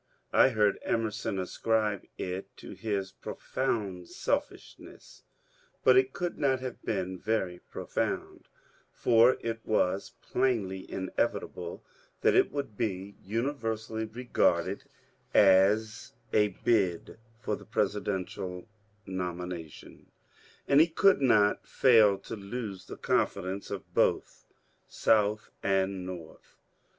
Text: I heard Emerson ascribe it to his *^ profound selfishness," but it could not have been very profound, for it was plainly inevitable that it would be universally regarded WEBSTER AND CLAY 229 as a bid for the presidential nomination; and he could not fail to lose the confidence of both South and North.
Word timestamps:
I 0.33 0.49
heard 0.49 0.79
Emerson 0.81 1.37
ascribe 1.37 2.07
it 2.17 2.57
to 2.57 2.71
his 2.71 3.11
*^ 3.11 3.13
profound 3.21 4.09
selfishness," 4.09 5.21
but 5.83 5.95
it 5.95 6.11
could 6.11 6.39
not 6.39 6.59
have 6.59 6.81
been 6.81 7.19
very 7.19 7.59
profound, 7.69 8.47
for 8.91 9.37
it 9.41 9.59
was 9.63 10.13
plainly 10.19 10.91
inevitable 10.91 11.85
that 12.21 12.33
it 12.33 12.51
would 12.51 12.75
be 12.75 13.15
universally 13.21 14.05
regarded 14.05 14.85
WEBSTER 14.85 14.93
AND 15.35 15.35
CLAY 15.35 15.35
229 15.35 15.71
as 15.71 16.13
a 16.33 16.47
bid 16.63 17.19
for 17.39 17.55
the 17.55 17.65
presidential 17.65 18.67
nomination; 19.05 20.11
and 20.67 20.79
he 20.81 20.87
could 20.87 21.21
not 21.21 21.67
fail 21.67 22.17
to 22.17 22.35
lose 22.35 22.85
the 22.87 22.97
confidence 22.97 23.69
of 23.69 23.93
both 23.93 24.47
South 24.89 25.51
and 25.61 26.07
North. 26.07 26.57